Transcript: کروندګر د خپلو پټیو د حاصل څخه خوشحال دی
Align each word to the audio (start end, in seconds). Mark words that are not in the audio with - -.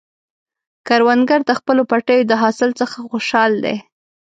کروندګر 0.87 1.39
د 1.45 1.51
خپلو 1.59 1.81
پټیو 1.91 2.27
د 2.29 2.33
حاصل 2.41 2.69
څخه 2.79 2.97
خوشحال 3.09 3.51
دی 3.65 3.77